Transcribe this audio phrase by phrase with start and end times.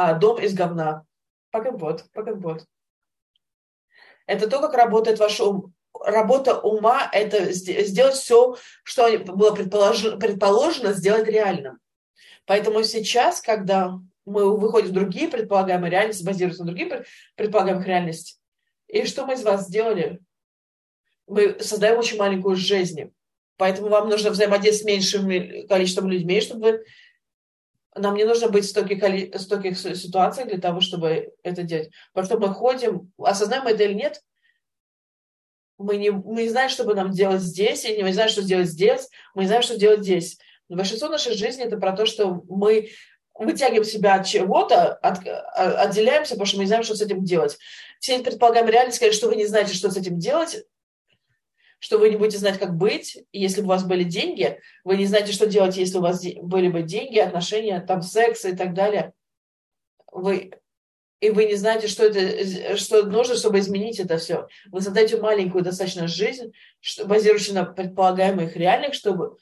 [0.00, 1.04] а, дом из говна.
[2.12, 2.64] По компот.
[4.26, 5.74] Это то, как работает ваш ум.
[5.92, 11.80] Работа ума– это сделать все, что было предположено, предположено сделать реальным.
[12.46, 17.04] Поэтому сейчас, когда мы выходим в другие предполагаемые реальности, базируются на других
[17.34, 18.38] предполагаемых реальностях,
[18.86, 20.20] и что мы из вас сделали?
[21.26, 23.12] Мы создаем очень маленькую жизнь.
[23.56, 26.84] Поэтому вам нужно взаимодействовать с меньшим количеством людьми, чтобы
[27.96, 31.90] нам не нужно быть в стольких, стольких ситуациях для того, чтобы это делать.
[32.12, 34.22] Потому что мы ходим, осознаем это или нет,
[35.78, 38.68] мы не, мы не знаем, что бы нам делать здесь, и не знаем, что делать
[38.68, 40.38] здесь, мы не знаем, что делать здесь.
[40.68, 42.90] Но большинство нашей жизни это про то, что мы
[43.34, 47.24] вытягиваем себя от чего-то, от, а, отделяемся, потому что мы не знаем, что с этим
[47.24, 47.58] делать.
[47.98, 50.64] Все предполагаемые реальность сказать, что вы не знаете, что с этим делать,
[51.80, 53.18] что вы не будете знать, как быть.
[53.32, 56.68] если бы у вас были деньги, вы не знаете, что делать, если у вас были
[56.68, 59.12] бы деньги, отношения, там, секс и так далее.
[60.12, 60.52] Вы,
[61.20, 64.46] и вы не знаете, что, это, что нужно, чтобы изменить это все.
[64.66, 69.38] Вы создаете маленькую достаточно жизнь, что, базирующуюся на предполагаемых реальных, чтобы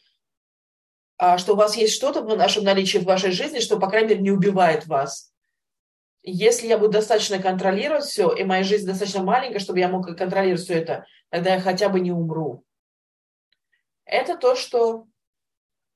[1.18, 4.10] а, что у вас есть что-то в нашем наличии в вашей жизни, что, по крайней
[4.10, 5.32] мере, не убивает вас.
[6.30, 10.60] Если я буду достаточно контролировать все, и моя жизнь достаточно маленькая, чтобы я мог контролировать
[10.60, 12.64] все это, тогда я хотя бы не умру.
[14.04, 15.06] Это то, что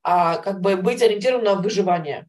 [0.03, 2.27] а, как бы быть ориентированным на выживание.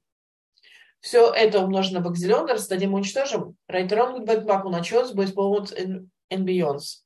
[0.99, 3.55] Все это умножено в Xylion, раздадим, уничтожим.
[3.67, 7.03] Райтерон будет бэкбак, он начнется, будет and beyonds.